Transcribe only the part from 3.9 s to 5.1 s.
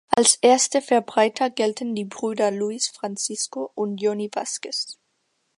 Johnny Vazquez.